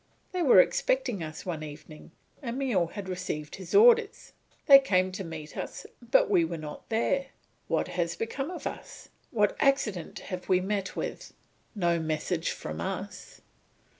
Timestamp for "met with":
10.59-11.35